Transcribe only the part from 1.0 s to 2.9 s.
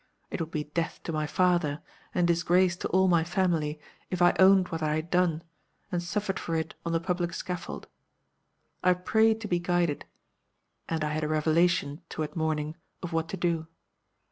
to my father, and disgrace to